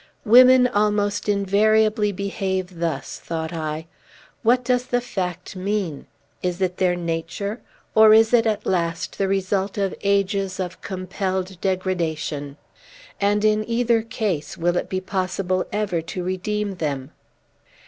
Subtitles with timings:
[0.25, 3.85] "Women almost invariably behave thus," thought I.
[4.41, 6.07] "What does the fact mean?
[6.41, 7.61] Is it their nature?
[7.93, 12.57] Or is it, at last, the result of ages of compelled degradation?
[13.21, 17.11] And, in either case, will it be possible ever to redeem them?"